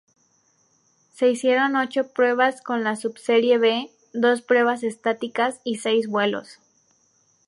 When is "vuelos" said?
6.07-6.57